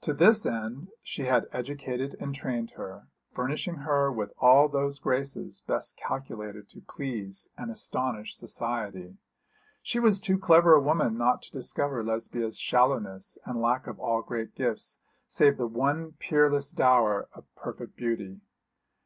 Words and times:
To 0.00 0.14
this 0.14 0.46
end 0.46 0.88
she 1.02 1.24
had 1.24 1.46
educated 1.52 2.16
and 2.18 2.34
trained 2.34 2.70
her, 2.70 3.08
furnishing 3.34 3.74
her 3.84 4.10
with 4.10 4.32
all 4.38 4.66
those 4.66 4.98
graces 4.98 5.60
best 5.60 5.94
calculated 5.98 6.70
to 6.70 6.80
please 6.80 7.50
and 7.58 7.70
astonish 7.70 8.34
society. 8.34 9.18
She 9.82 10.00
was 10.00 10.22
too 10.22 10.38
clever 10.38 10.72
a 10.72 10.80
woman 10.80 11.18
not 11.18 11.42
to 11.42 11.52
discover 11.52 12.02
Lesbia's 12.02 12.58
shallowness 12.58 13.36
and 13.44 13.60
lack 13.60 13.86
of 13.86 14.00
all 14.00 14.22
great 14.22 14.54
gifts, 14.54 15.00
save 15.26 15.58
that 15.58 15.66
one 15.66 16.12
peerless 16.12 16.70
dower 16.70 17.28
of 17.34 17.44
perfect 17.54 17.94
beauty. 17.94 18.40